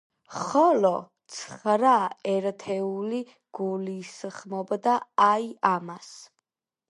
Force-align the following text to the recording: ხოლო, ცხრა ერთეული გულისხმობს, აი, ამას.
ხოლო, 0.43 0.91
ცხრა 1.33 1.91
ერთეული 2.31 3.21
გულისხმობს, 3.59 4.91
აი, 5.29 5.49
ამას. 5.75 6.11